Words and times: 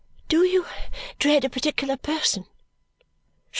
"Do 0.29 0.43
you 0.43 0.65
dread 1.19 1.45
a 1.45 1.49
particular 1.51 1.95
person?" 1.95 2.47